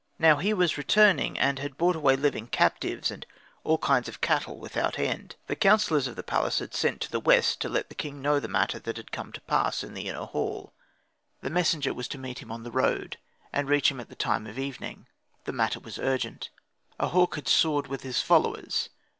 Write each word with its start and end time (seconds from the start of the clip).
Now 0.17 0.37
he 0.37 0.51
was 0.51 0.79
returning, 0.79 1.37
and 1.37 1.59
had 1.59 1.77
brought 1.77 1.95
away 1.95 2.15
living 2.15 2.47
captives 2.47 3.11
and 3.11 3.23
all 3.63 3.77
kinds 3.77 4.09
of 4.09 4.19
cattle 4.19 4.57
without 4.57 4.97
end. 4.97 5.35
The 5.45 5.55
councillors 5.55 6.07
of 6.07 6.15
the 6.15 6.23
palace 6.23 6.57
had 6.57 6.73
sent 6.73 7.01
to 7.01 7.11
the 7.11 7.19
West 7.19 7.61
to 7.61 7.69
let 7.69 7.89
the 7.89 7.93
king 7.93 8.19
know 8.19 8.39
the 8.39 8.47
matter 8.47 8.79
that 8.79 8.97
had 8.97 9.11
come 9.11 9.31
to 9.31 9.41
pass 9.41 9.83
in 9.83 9.93
the 9.93 10.09
inner 10.09 10.25
hall. 10.25 10.73
The 11.41 11.51
messenger 11.51 11.93
was 11.93 12.07
to 12.07 12.17
meet 12.17 12.39
him 12.39 12.51
on 12.51 12.63
the 12.63 12.71
road, 12.71 13.19
and 13.53 13.69
reach 13.69 13.91
him 13.91 13.99
at 13.99 14.09
the 14.09 14.15
time 14.15 14.47
of 14.47 14.57
evening: 14.57 15.05
the 15.43 15.53
matter 15.53 15.79
was 15.79 15.99
urgent. 15.99 16.49
"A 16.99 17.09
hawk 17.09 17.35
had 17.35 17.47
soared 17.47 17.85
with 17.85 18.01
his 18.01 18.21
followers." 18.23 18.89